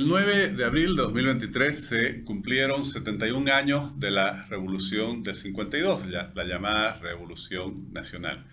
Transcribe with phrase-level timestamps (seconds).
[0.00, 6.06] El 9 de abril de 2023 se cumplieron 71 años de la Revolución del 52,
[6.06, 8.46] la, la llamada Revolución Nacional.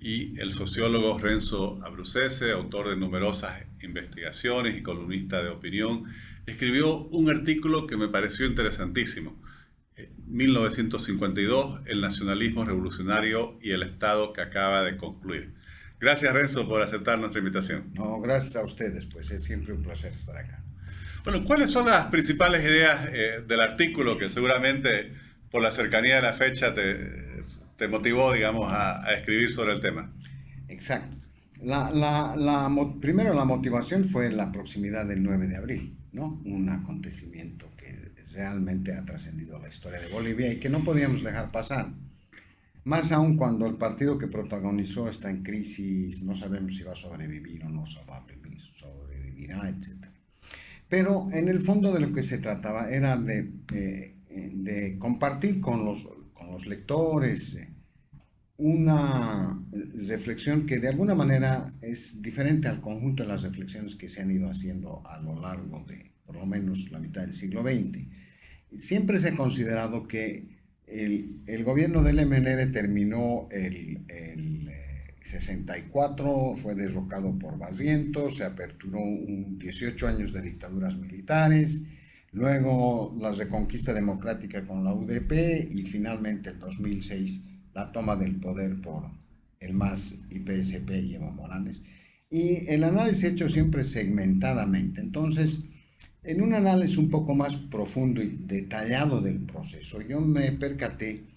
[0.00, 6.04] Y el sociólogo Renzo Abrucese, autor de numerosas investigaciones y columnista de opinión,
[6.46, 9.38] escribió un artículo que me pareció interesantísimo.
[10.28, 15.52] 1952, el nacionalismo revolucionario y el Estado que acaba de concluir.
[16.00, 17.90] Gracias Renzo por aceptar nuestra invitación.
[17.92, 20.62] No, gracias a ustedes, pues es siempre un placer estar acá.
[21.26, 25.12] Bueno, ¿cuáles son las principales ideas eh, del artículo que seguramente
[25.50, 30.12] por la cercanía de la fecha te, motivó, digamos, a, escribir sobre el tema?
[30.68, 31.16] Exacto.
[33.00, 36.40] Primero la motivación fue la proximidad del 9 de abril, ¿no?
[36.44, 41.50] Un acontecimiento que realmente ha trascendido la historia de Bolivia y que no podíamos dejar
[41.50, 41.88] pasar.
[42.84, 46.94] Más aún cuando el partido que protagonizó está en crisis, no sabemos si va a
[46.94, 50.05] sobrevivir o no sobrevivir, sobrevivirá, etc.
[50.88, 54.14] Pero en el fondo de lo que se trataba era de, eh,
[54.52, 57.68] de compartir con los, con los lectores eh,
[58.58, 59.60] una
[60.08, 64.30] reflexión que de alguna manera es diferente al conjunto de las reflexiones que se han
[64.30, 68.06] ido haciendo a lo largo de por lo menos la mitad del siglo XX.
[68.76, 70.56] Siempre se ha considerado que
[70.86, 74.55] el, el gobierno del MNR terminó el, el
[75.26, 81.82] 64 fue derrocado por Barrientos, se aperturó un 18 años de dictaduras militares,
[82.32, 87.42] luego la reconquista democrática con la UDP y finalmente el 2006
[87.74, 89.10] la toma del poder por
[89.58, 91.82] el MAS y PSP y Evo Morales.
[92.30, 95.00] Y el análisis hecho siempre segmentadamente.
[95.00, 95.64] Entonces,
[96.22, 101.35] en un análisis un poco más profundo y detallado del proceso, yo me percaté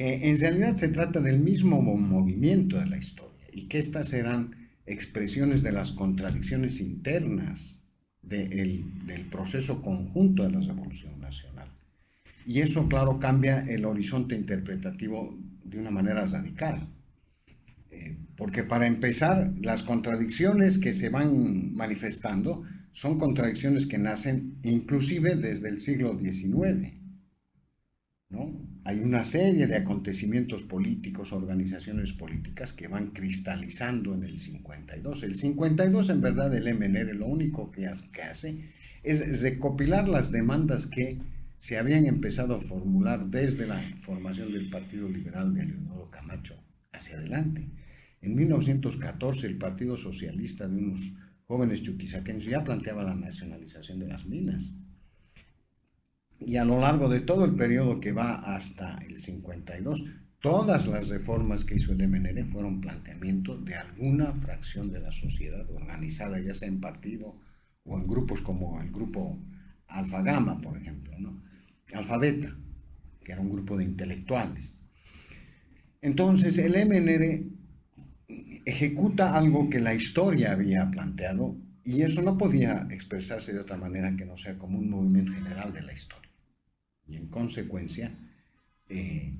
[0.00, 4.70] que en realidad se trata del mismo movimiento de la historia y que estas eran
[4.86, 7.82] expresiones de las contradicciones internas
[8.22, 11.68] del proceso conjunto de la Revolución Nacional.
[12.46, 16.88] Y eso, claro, cambia el horizonte interpretativo de una manera radical.
[17.90, 22.62] Eh, porque para empezar, las contradicciones que se van manifestando
[22.92, 26.94] son contradicciones que nacen inclusive desde el siglo XIX.
[28.30, 28.69] ¿no?
[28.82, 35.22] Hay una serie de acontecimientos políticos, organizaciones políticas que van cristalizando en el 52.
[35.22, 38.58] El 52 en verdad el MNR lo único que hace
[39.02, 41.18] es recopilar las demandas que
[41.58, 46.56] se habían empezado a formular desde la formación del Partido Liberal de Leonardo Camacho
[46.90, 47.68] hacia adelante.
[48.22, 51.12] En 1914 el Partido Socialista de unos
[51.44, 54.72] jóvenes chuquisaqueños ya planteaba la nacionalización de las minas
[56.40, 60.04] y a lo largo de todo el periodo que va hasta el 52,
[60.40, 65.68] todas las reformas que hizo el MNR fueron planteamientos de alguna fracción de la sociedad
[65.70, 67.34] organizada, ya sea en partido
[67.84, 69.38] o en grupos como el grupo
[69.88, 71.42] Alfagama, por ejemplo, ¿no?
[71.92, 72.56] Alfabeta,
[73.22, 74.76] que era un grupo de intelectuales.
[76.00, 77.44] Entonces el MNR
[78.64, 84.10] ejecuta algo que la historia había planteado y eso no podía expresarse de otra manera
[84.16, 86.29] que no sea como un movimiento general de la historia
[87.10, 88.16] y en consecuencia
[88.88, 89.32] eh,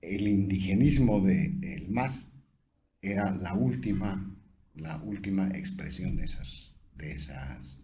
[0.00, 2.28] el indigenismo del el MAS
[3.02, 4.36] era la última,
[4.74, 7.80] la última expresión de esas, de esas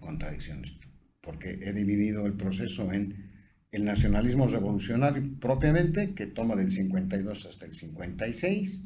[0.00, 0.72] contradicciones,
[1.20, 3.32] porque he dividido el proceso en
[3.72, 8.84] el nacionalismo revolucionario propiamente, que toma del 52 hasta el 56,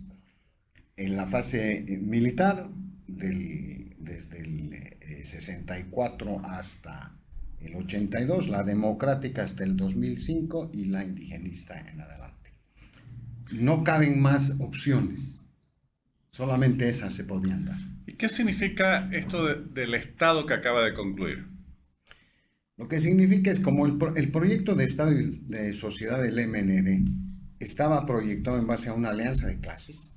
[0.96, 2.70] en la fase militar,
[3.06, 7.12] del, desde el 64 eh, hasta
[7.60, 12.54] el 82, la democrática hasta el 2005 y la indigenista en adelante.
[13.52, 15.40] No caben más opciones,
[16.30, 17.78] solamente esas se podían dar.
[18.06, 21.46] ¿Y qué significa esto del Estado que acaba de concluir?
[22.76, 27.10] Lo que significa es como el, el proyecto de Estado y de sociedad del MNR
[27.58, 30.12] estaba proyectado en base a una alianza de clases,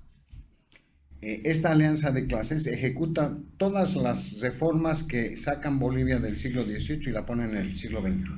[1.22, 7.12] esta alianza de clases ejecuta todas las reformas que sacan Bolivia del siglo XVIII y
[7.12, 8.32] la ponen en el siglo XXI.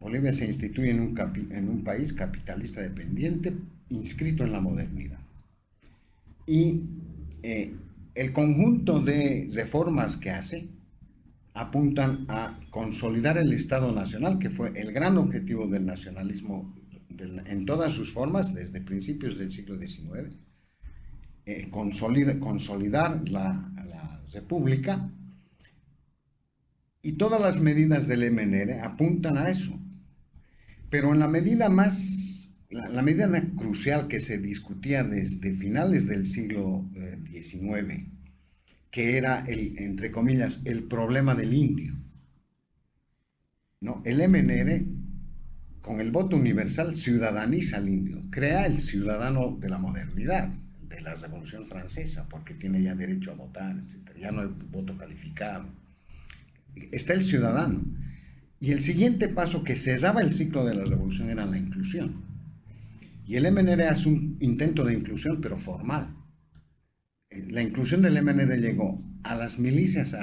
[0.00, 1.18] Bolivia se instituye en un,
[1.50, 3.52] en un país capitalista dependiente
[3.90, 5.18] inscrito en la modernidad.
[6.46, 6.80] Y
[7.42, 7.74] eh,
[8.14, 10.68] el conjunto de reformas que hace
[11.52, 16.74] apuntan a consolidar el Estado Nacional, que fue el gran objetivo del nacionalismo
[17.18, 20.38] en todas sus formas desde principios del siglo XIX
[21.46, 23.66] eh, consolidar la,
[24.32, 25.10] República
[27.02, 29.76] y todas las medidas del MNR apuntan a eso.
[30.88, 36.88] Pero en la medida más, la, medida crucial que se discutía desde finales del siglo
[37.28, 38.06] XIX, eh,
[38.90, 41.94] que era, el, entre comillas, el problema del indio.
[43.80, 44.00] ¿No?
[44.04, 44.84] El MNR,
[45.80, 50.52] con el voto universal, ciudadaniza al indio, crea el ciudadano de la modernidad,
[50.90, 54.18] de la Revolución Francesa, porque tiene ya derecho a votar, etc.
[54.18, 55.64] Ya no hay voto calificado.
[56.92, 57.82] Está el ciudadano.
[58.58, 62.22] Y el siguiente paso que cerraba el ciclo de la revolución era la inclusión.
[63.26, 66.14] Y el MNR hace un intento de inclusión, pero formal
[67.30, 70.16] la inclusión del MNR llegó a las milicias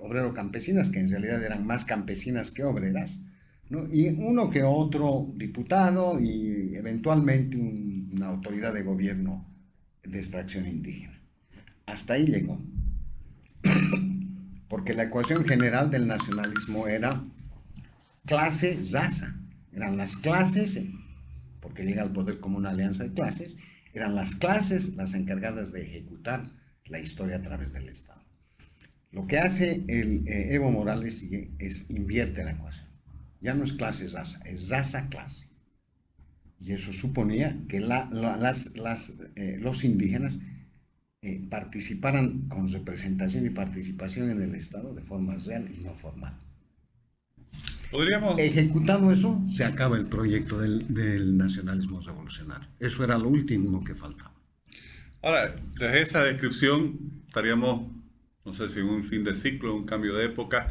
[0.00, 3.20] obrero-campesinas, que en realidad eran más campesinas que obreras,
[3.90, 9.44] y uno que otro diputado y eventualmente una autoridad de gobierno
[10.06, 11.20] de extracción indígena.
[11.86, 12.58] Hasta ahí llegó.
[14.68, 17.22] Porque la ecuación general del nacionalismo era
[18.26, 19.36] clase-raza.
[19.72, 20.80] Eran las clases,
[21.60, 23.58] porque llega al poder como una alianza de clases,
[23.92, 26.44] eran las clases las encargadas de ejecutar
[26.86, 28.22] la historia a través del Estado.
[29.12, 31.26] Lo que hace el eh, Evo Morales
[31.58, 32.86] es invierte la ecuación.
[33.40, 35.48] Ya no es clase-raza, es raza-clase.
[36.58, 38.72] Y eso suponía que las,
[39.36, 40.40] eh, los indígenas
[41.22, 46.38] eh, participaran con representación y participación en el Estado de forma real y no formal.
[47.90, 48.38] ¿Podríamos...
[48.38, 52.68] Ejecutando eso, se acaba el proyecto del, nacionalismo revolucionario.
[52.80, 54.34] Eso era lo último que faltaba.
[55.22, 57.90] Ahora, desde esa descripción estaríamos,
[58.44, 60.70] no sé si un fin de ciclo, un cambio de época.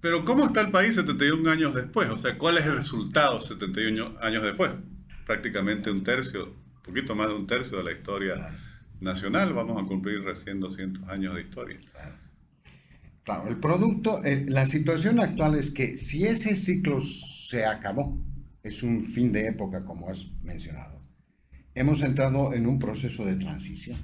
[0.00, 2.08] Pero ¿cómo está el país 71 años después?
[2.10, 4.70] O sea, ¿cuál es el resultado 71 años después?
[5.26, 8.56] Prácticamente un tercio, un poquito más de un tercio de la historia
[9.00, 9.52] nacional.
[9.52, 11.78] Vamos a cumplir recién 200 años de historia.
[13.24, 18.18] Claro, el producto, eh, la situación actual es que si ese ciclo se acabó,
[18.62, 21.00] es un fin de época como has mencionado,
[21.74, 23.98] hemos entrado en un proceso de transición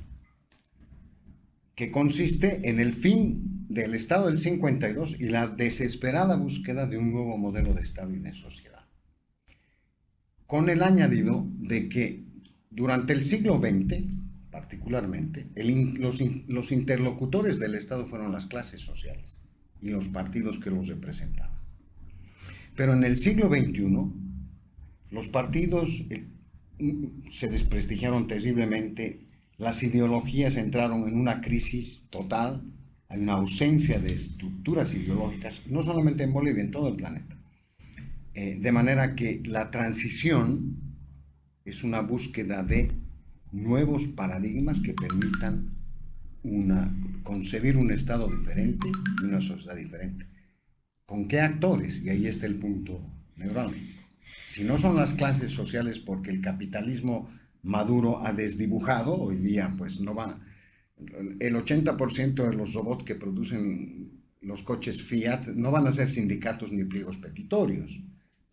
[1.75, 7.13] que consiste en el fin del Estado del 52 y la desesperada búsqueda de un
[7.13, 8.85] nuevo modelo de Estado y de sociedad.
[10.47, 12.23] Con el añadido de que
[12.71, 14.05] durante el siglo XX,
[14.53, 15.49] particularmente,
[15.99, 19.41] los, interlocutores del Estado fueron las clases sociales
[19.83, 21.57] y los partidos que los representaban.
[22.77, 23.87] Pero en el siglo XXI,
[25.11, 26.29] los partidos eh,
[27.31, 29.27] se desprestigiaron terriblemente,
[29.59, 32.63] las ideologías entraron en una crisis total,
[33.09, 37.37] hay una ausencia de estructuras ideológicas, no solamente en Bolivia, en todo el planeta.
[38.35, 40.77] Eh, de manera que la transición
[41.65, 42.91] es una búsqueda de
[43.53, 45.71] nuevos paradigmas que permitan
[46.43, 46.93] una,
[47.23, 48.89] concebir un Estado diferente
[49.23, 50.27] y una sociedad diferente.
[51.07, 52.03] ¿Con qué actores?
[52.03, 53.01] Y ahí está el punto
[53.37, 54.03] neurálgico.
[54.47, 57.31] Si no son las clases sociales porque el capitalismo
[57.63, 60.41] maduro ha desdibujado, hoy día pues no va,
[60.97, 66.73] el 80% de los robots que producen los coches Fiat no van a ser sindicatos
[66.73, 68.01] ni pliegos petitorios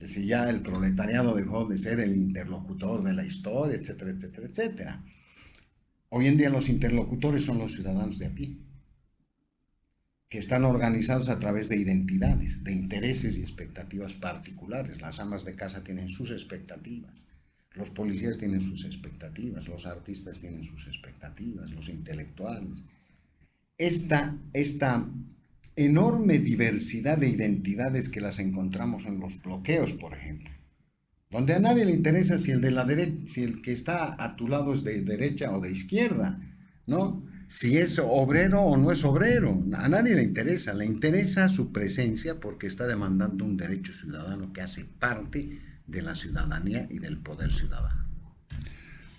[0.08, 5.04] si ya el proletariado dejó de ser el interlocutor de la historia, etcétera, etcétera, etcétera.
[6.10, 8.58] Hoy en día los interlocutores son los ciudadanos de a pie,
[10.28, 15.02] que están organizados a través de identidades, de intereses y expectativas particulares.
[15.02, 17.26] Las amas de casa tienen sus expectativas,
[17.76, 22.84] los policías tienen sus expectativas, los artistas tienen sus expectativas, los intelectuales.
[23.78, 25.08] Esta, esta
[25.76, 30.52] enorme diversidad de identidades que las encontramos en los bloqueos, por ejemplo,
[31.30, 34.36] donde a nadie le interesa si el de la derecha, si el que está a
[34.36, 36.42] tu lado es de derecha o de izquierda,
[36.86, 37.26] ¿no?
[37.48, 42.40] Si es obrero o no es obrero, a nadie le interesa, le interesa su presencia
[42.40, 45.60] porque está demandando un derecho ciudadano que hace parte
[45.92, 48.02] de la ciudadanía y del poder ciudadano.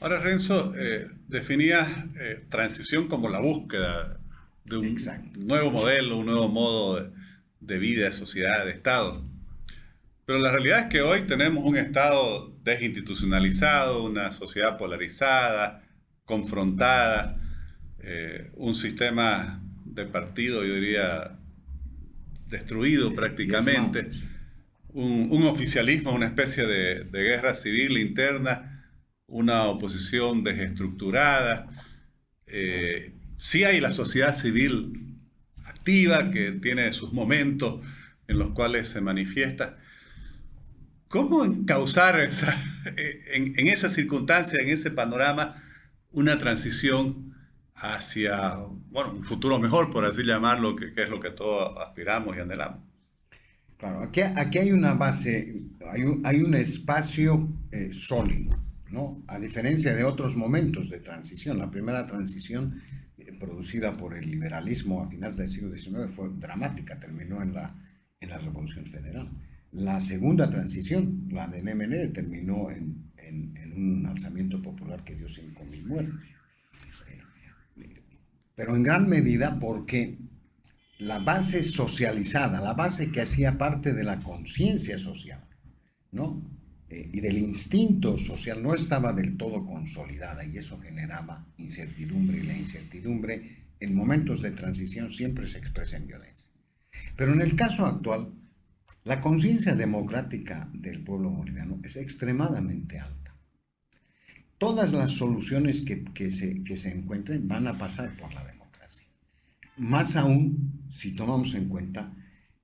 [0.01, 4.19] Ahora, Renzo, eh, definía eh, transición como la búsqueda
[4.65, 4.97] de un
[5.47, 7.13] nuevo modelo, un nuevo modo
[7.61, 9.25] de, vida, de sociedad, de Estado.
[10.25, 15.85] Pero la realidad es que hoy tenemos un Estado desinstitucionalizado, una sociedad polarizada,
[16.25, 17.37] confrontada,
[18.01, 21.39] eh, un sistema de partido, yo diría,
[22.49, 24.11] destruido prácticamente,
[24.93, 28.87] un, oficialismo, una especie de, guerra civil interna,
[29.27, 31.69] una oposición desestructurada.
[32.47, 35.19] Eh, sí hay la sociedad civil
[35.65, 37.85] activa que tiene sus momentos
[38.29, 39.79] en los cuales se manifiesta.
[41.09, 42.63] ¿Cómo esa,
[43.35, 45.63] en, en esa circunstancia, en ese panorama,
[46.11, 47.35] una transición
[47.75, 48.57] hacia
[48.91, 52.92] bueno, un futuro mejor, por así llamarlo, que, es lo que todos aspiramos y anhelamos?
[53.83, 55.61] Claro, aquí, aquí hay una base,
[55.91, 58.55] hay un, hay un espacio eh, sólido,
[58.93, 59.25] ¿no?
[59.27, 61.59] A diferencia de otros momentos de transición.
[61.59, 62.81] La primera transición
[63.19, 67.77] eh, producida por el liberalismo a finales del siglo XIX fue dramática, terminó en la,
[68.21, 69.29] en la Revolución Federal.
[69.73, 75.85] La segunda transición, la de Nemener, terminó en, en, un alzamiento popular que dio 5.000
[75.85, 76.15] muertos.
[78.55, 80.19] Pero en gran medida porque
[81.03, 85.45] la base socializada, la base que hacía parte de la conciencia social,
[86.13, 86.49] ¿no?
[86.89, 92.43] Eh, y del instinto social no estaba del todo consolidada y eso generaba incertidumbre y
[92.43, 96.51] la incertidumbre en momentos de transición siempre se expresa en violencia.
[97.17, 98.33] Pero en el caso actual,
[99.03, 103.35] la conciencia democrática del pueblo boliviano es extremadamente alta.
[104.57, 108.62] Todas las soluciones que, se, que se encuentren van a pasar por la democracia.
[109.77, 112.15] Más aún si tomamos en cuenta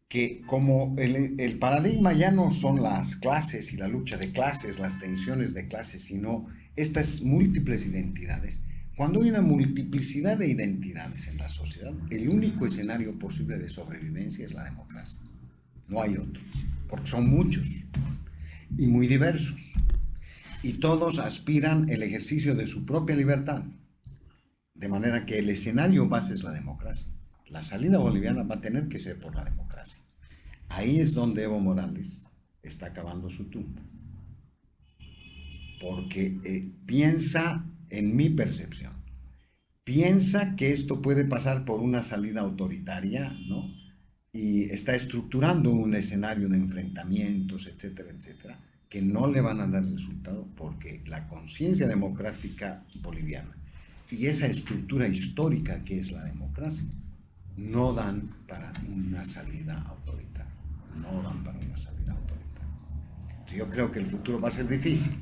[0.09, 4.99] que como el, paradigma ya no son las clases y la lucha de clases, las
[4.99, 6.47] tensiones de clases, sino
[6.77, 8.63] estas múltiples identidades,
[8.97, 14.45] cuando hay una multiplicidad de identidades en la sociedad, el único escenario posible de sobrevivencia
[14.45, 15.21] es la democracia.
[15.89, 16.43] No hay otro,
[16.89, 17.85] porque son muchos
[18.77, 19.75] y muy diversos.
[20.63, 23.63] Y todos aspiran el ejercicio de su propia libertad.
[24.79, 27.11] De manera que el escenario base es la democracia.
[27.49, 30.01] La salida boliviana va a tener que ser por la democracia.
[30.69, 32.27] Ahí es donde Evo Morales
[32.63, 33.83] está acabando su tumba.
[35.81, 38.93] Porque eh, piensa, en mi percepción,
[39.83, 43.75] piensa que esto puede pasar por una salida autoritaria, ¿no?
[44.33, 49.85] Y está estructurando un escenario de enfrentamientos, etcétera, etcétera, que no le van a dar
[49.85, 53.59] resultado porque la conciencia democrática boliviana
[54.11, 56.87] y esa estructura histórica que es la democracia
[57.57, 60.55] no dan para una salida autoritaria,
[60.97, 63.47] no dan para una salida autoritaria.
[63.55, 65.13] Yo creo que el futuro va a ser difícil,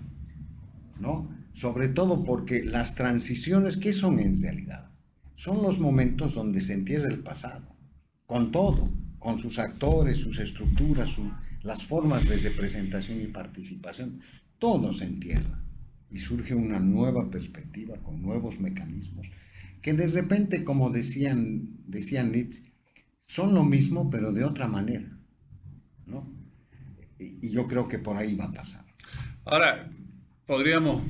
[1.00, 1.30] ¿no?
[1.52, 4.90] Sobre todo porque las transiciones, ¿qué son en realidad?
[5.34, 7.74] Son los momentos donde se entierra el pasado,
[8.26, 11.16] con todo, con sus actores, sus estructuras,
[11.62, 14.20] las formas de representación y participación,
[14.58, 15.65] todo se entierra
[16.10, 19.26] y surge una nueva perspectiva con nuevos mecanismos
[19.86, 22.72] que de repente, como decían, decían Nietzsche,
[23.24, 25.08] son lo mismo, pero de otra manera.
[26.06, 26.28] ¿no?
[27.20, 28.84] Y, yo creo que por ahí va a pasar.
[29.44, 29.88] Ahora,
[30.44, 31.04] podríamos,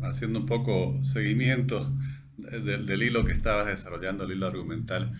[0.00, 1.92] haciendo un poco seguimiento
[2.38, 5.12] del hilo que estabas desarrollando, el hilo argumental,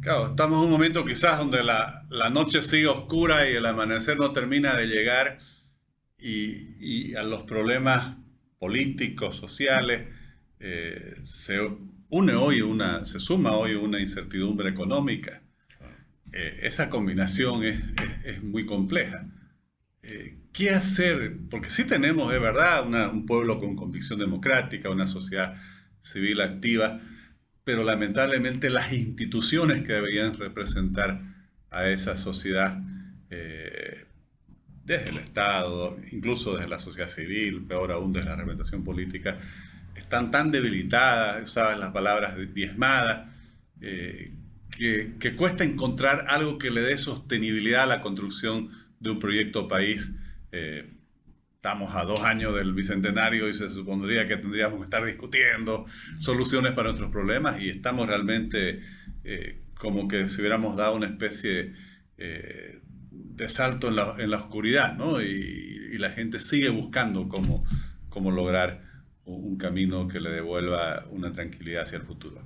[0.00, 4.18] Claro, estamos en un momento quizás donde la, la, noche sigue oscura y el amanecer
[4.18, 5.38] no termina de llegar
[6.18, 8.16] y, y a los problemas
[8.58, 10.08] políticos, sociales,
[10.60, 11.60] eh, se
[12.08, 15.42] une hoy una, se suma hoy una incertidumbre económica.
[16.32, 17.80] Eh, esa combinación es,
[18.24, 19.26] es, muy compleja.
[20.02, 21.36] Eh, ¿Qué hacer?
[21.50, 25.56] Porque sí tenemos, de verdad, un pueblo con convicción democrática, una sociedad
[26.02, 27.00] civil activa,
[27.64, 31.20] pero lamentablemente las instituciones que deberían representar
[31.70, 32.80] a esa sociedad,
[33.30, 33.85] eh,
[34.86, 39.38] desde el Estado, incluso desde la sociedad civil, peor aún desde la representación política,
[39.96, 43.28] están tan debilitadas, usaban las palabras diezmadas,
[43.80, 44.32] eh,
[44.70, 50.12] que, cuesta encontrar algo que le dé sostenibilidad a la construcción de un proyecto país.
[50.52, 50.88] Eh,
[51.56, 55.86] estamos a dos años del bicentenario y se supondría que tendríamos que estar discutiendo
[56.20, 58.82] soluciones para nuestros problemas y estamos realmente
[59.24, 61.74] eh, como que si hubiéramos dado una especie
[63.36, 65.20] de salto en la, oscuridad, ¿no?
[65.20, 67.64] Y, la gente sigue buscando cómo,
[68.10, 68.82] cómo lograr
[69.24, 72.42] un camino que le devuelva una tranquilidad hacia el futuro.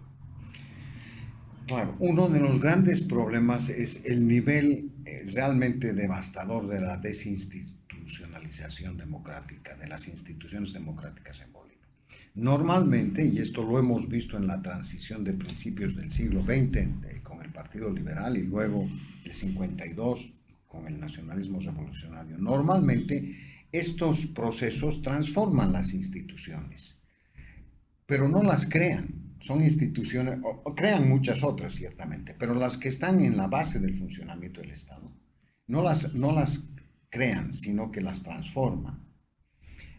[1.66, 8.96] Claro, uno de los grandes problemas es el nivel eh, realmente devastador de la desinstitucionalización
[8.96, 11.70] democrática, de las instituciones democráticas en Bolivia.
[12.34, 17.42] Normalmente, y esto lo hemos visto en la transición de principios del siglo XX con
[17.42, 18.88] el Partido Liberal y luego
[19.24, 20.34] el 52
[20.70, 23.36] con el nacionalismo revolucionario, normalmente
[23.72, 26.96] estos procesos transforman las instituciones,
[28.06, 29.34] pero no las crean.
[29.40, 33.96] Son instituciones, o, crean muchas otras ciertamente, pero las que están en la base del
[33.96, 35.10] funcionamiento del Estado,
[35.66, 36.70] no las, no las
[37.08, 39.00] crean, sino que las transforman.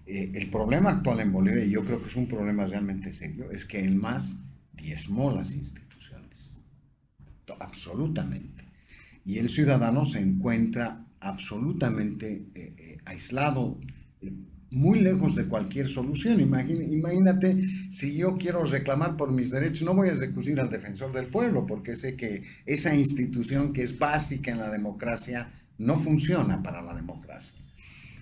[0.06, 3.51] Eh, el problema actual en Bolivia, y yo creo que es un problema realmente serio,
[3.51, 4.38] es que el MAS
[4.72, 6.58] diezmó las instituciones,
[7.60, 8.61] absolutamente.
[9.25, 13.80] Y el ciudadano se encuentra absolutamente eh, eh, aislado,
[14.22, 14.32] eh,
[14.72, 16.40] muy lejos de cualquier solución.
[16.40, 21.28] Imagínate, si yo quiero reclamar por mis derechos, no voy a recurrir al defensor del
[21.28, 26.82] pueblo, porque sé que esa institución que es básica en la democracia no funciona para
[26.82, 27.60] la democracia.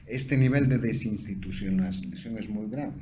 [0.08, 2.94] Este nivel de desinstitucionalización es muy grave.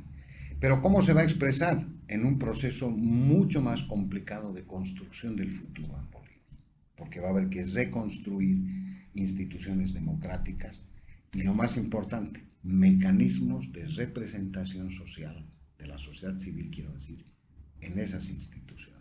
[0.60, 1.86] Pero ¿cómo se va a expresar?
[2.08, 5.94] En un proceso mucho más complicado de construcción del futuro.
[6.98, 8.58] Porque va a haber que reconstruir
[9.14, 10.84] instituciones democráticas
[11.32, 15.46] y lo más importante, mecanismos de representación social
[15.78, 17.24] de la sociedad civil, quiero decir,
[17.80, 18.98] en esas instituciones.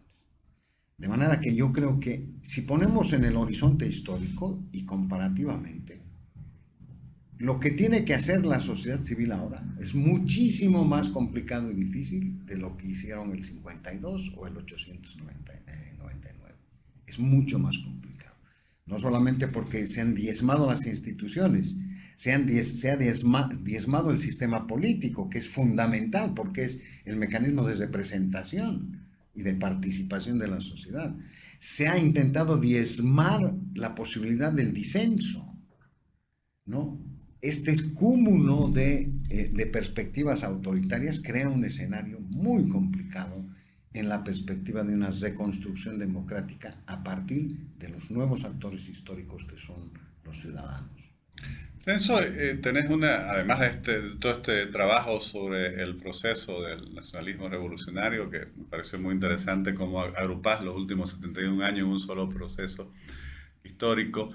[0.98, 6.02] De manera que yo creo que si ponemos en el horizonte histórico y comparativamente,
[7.38, 12.46] lo que tiene que hacer la sociedad civil ahora es muchísimo más complicado y difícil
[12.48, 15.97] de lo que hicieron el 52 o el 899.
[17.08, 18.36] Es mucho más complicado.
[18.86, 21.78] No solamente porque se han diezmado las instituciones,
[22.16, 27.66] se, han se ha diezmado el sistema político, que es fundamental porque es el mecanismo
[27.66, 31.16] de representación y de participación de la sociedad.
[31.60, 35.58] Se ha intentado diezmar la posibilidad del disenso,
[36.66, 37.00] ¿no?
[37.42, 43.46] este cúmulo de, eh, de, perspectivas autoritarias crea un escenario muy complicado
[44.00, 49.58] en la perspectiva de una reconstrucción democrática a partir de los nuevos actores históricos que
[49.58, 49.92] son
[50.24, 51.14] los ciudadanos.
[51.86, 57.48] Eso, eh, tenés una, además de, este, todo este trabajo sobre el proceso del nacionalismo
[57.48, 62.28] revolucionario, que me pareció muy interesante cómo agrupás los últimos 71 años en un solo
[62.28, 62.92] proceso
[63.64, 64.32] histórico.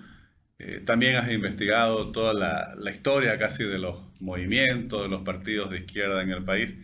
[0.59, 5.81] Eh, también has investigado toda la, historia casi de los movimientos, de los partidos de
[5.81, 6.75] izquierda en el país.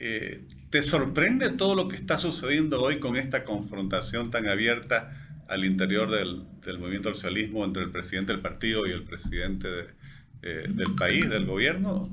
[0.00, 0.44] Eh,
[0.74, 5.12] ¿Te sorprende todo lo que está sucediendo hoy con esta confrontación tan abierta
[5.46, 9.68] al interior del, movimiento socialismo entre el presidente del partido y el presidente
[10.42, 12.12] eh, del país, del gobierno?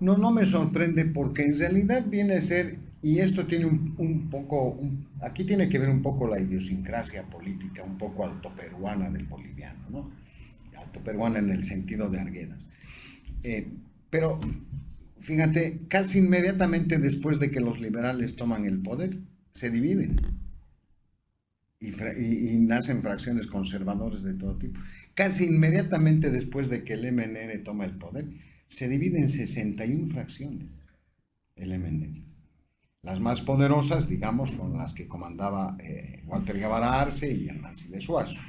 [0.00, 4.76] No, no me sorprende porque en realidad viene a ser y esto tiene un, poco,
[5.22, 10.10] aquí tiene que ver un poco la idiosincrasia política, un poco altoperuana del boliviano, ¿no?
[10.76, 12.68] Altoperuana en el sentido de Arguedas.
[13.44, 13.68] Eh,
[14.10, 14.40] pero
[15.20, 19.18] fíjate, casi inmediatamente después de que los liberales toman el poder,
[19.52, 20.20] se dividen.
[21.82, 24.80] Y, nacen fracciones conservadores de todo tipo.
[25.14, 28.26] Casi inmediatamente después de que el MNR toma el poder,
[28.66, 30.84] se dividen en 61 fracciones
[31.56, 32.22] el MNR.
[33.02, 38.00] Las más poderosas, digamos, fueron las que comandaba eh, Walter Guevara Arce y Nancy de
[38.00, 38.40] Suazo.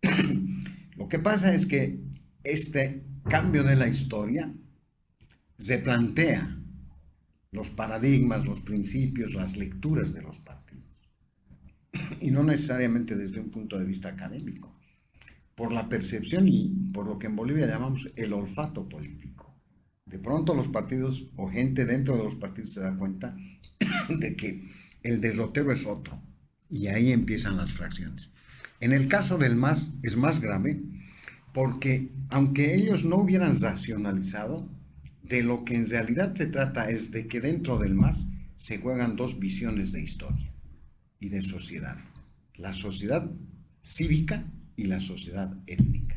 [0.96, 1.98] Lo que pasa es que
[2.44, 4.54] este cambio de la historia
[5.58, 6.58] replantea
[7.52, 10.84] los paradigmas, los principios, las lecturas de los partidos.
[12.20, 14.76] Y no necesariamente desde un punto de vista académico,
[15.54, 19.54] por la percepción y por lo que en Bolivia llamamos el olfato político.
[20.04, 23.36] De pronto los partidos o gente dentro de los partidos se da cuenta
[24.20, 24.68] de que
[25.02, 26.20] el derrotero es otro.
[26.68, 28.32] Y ahí empiezan las fracciones.
[28.80, 30.82] En el caso del MAS es más grave
[31.52, 34.68] porque aunque ellos no hubieran racionalizado,
[35.24, 39.16] de lo que en realidad se trata es de que dentro del MAS se juegan
[39.16, 40.52] dos visiones de historia
[41.18, 41.96] y de sociedad.
[42.56, 43.30] La sociedad
[43.82, 44.44] cívica
[44.76, 46.16] y la sociedad étnica.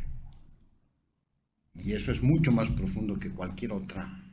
[1.73, 4.23] Y eso es mucho más profundo que cualquier otra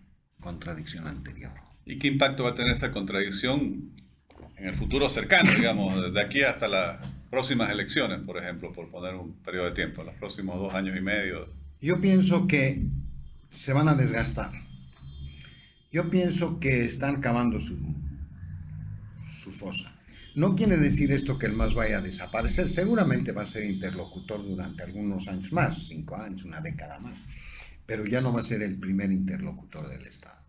[0.40, 1.52] contradicción anterior.
[1.86, 3.90] ¿Y qué impacto va a tener esa contradicción
[4.56, 6.98] en el futuro cercano, digamos, de aquí hasta las
[7.30, 11.00] próximas elecciones, por ejemplo, por poner un periodo de tiempo, los próximos dos años y
[11.00, 11.48] medio?
[11.80, 12.82] Yo pienso que
[13.54, 14.52] se van a desgastar.
[15.92, 17.78] Yo pienso que están cavando su,
[19.40, 19.94] su fosa.
[20.34, 24.42] No quiere decir esto que el MAS vaya a desaparecer, seguramente va a ser interlocutor
[24.44, 27.24] durante algunos años más, cinco años, una década más,
[27.86, 30.44] pero ya no va a ser el primer interlocutor del Estado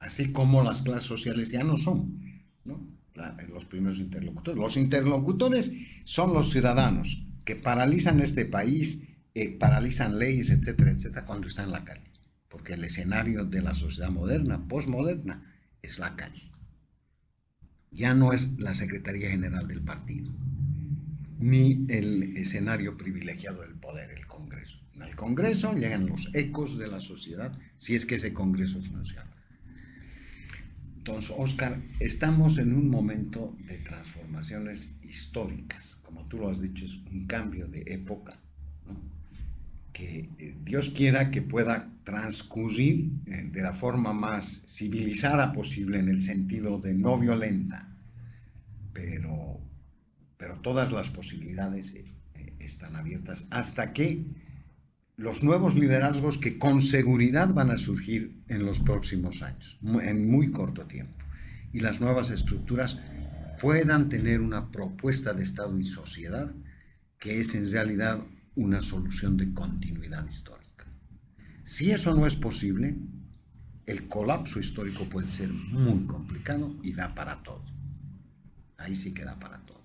[0.00, 2.20] así como las clases sociales ya no son
[3.48, 4.60] los primeros interlocutores.
[4.60, 5.72] Los interlocutores
[6.04, 9.02] son los ciudadanos que paralizan este país,
[9.34, 12.07] eh, paralizan leyes, etcétera, etcétera, cuando están en la calle.
[12.48, 15.42] Porque el escenario de la sociedad moderna, postmoderna,
[15.82, 16.50] es la calle.
[17.90, 20.32] Ya no es la Secretaría General del partido,
[21.38, 24.78] ni el escenario privilegiado del poder, el Congreso.
[24.94, 29.30] En el Congreso llegan los ecos de la sociedad, si es que ese Congreso funciona.
[30.96, 35.98] Entonces, Oscar, estamos en un momento de transformaciones históricas.
[36.02, 38.38] Como tú lo has dicho, es un cambio de época.
[39.98, 46.08] Que eh, Dios quiera que pueda transcurrir eh, de la forma más civilizada posible en
[46.08, 47.88] el sentido de no violenta.
[48.92, 49.60] Pero,
[50.36, 52.04] pero todas las posibilidades eh,
[52.60, 54.24] están abiertas hasta que
[55.16, 60.52] los nuevos liderazgos que con seguridad van a surgir en los próximos años, en muy
[60.52, 61.24] corto tiempo,
[61.72, 63.00] y las nuevas estructuras
[63.60, 66.54] puedan tener una propuesta de Estado y sociedad
[67.18, 68.20] que es en realidad
[68.58, 70.86] una solución de continuidad histórica.
[71.64, 72.96] Si eso no es posible,
[73.86, 77.64] el colapso histórico puede ser muy complicado y da para todo.
[78.76, 79.78] Ahí sí que da para todo.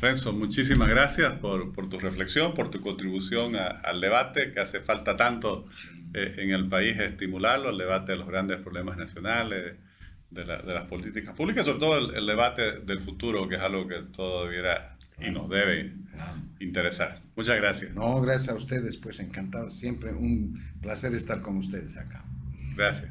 [0.00, 5.66] Renzo, muchísimas gracias por, tu reflexión, por tu contribución al debate, que hace falta tanto
[6.14, 9.76] eh, en el país estimularlo, el debate de los grandes problemas nacionales,
[10.30, 14.46] de, las políticas públicas, sobre todo el, debate del futuro, que es algo que todo
[14.46, 14.89] debiera
[15.20, 15.94] y nos debe
[16.58, 17.22] interesar.
[17.36, 17.94] Muchas gracias.
[17.94, 19.70] No, gracias a ustedes, pues encantado.
[19.70, 22.24] Siempre un placer estar con ustedes acá.
[22.76, 23.10] Gracias.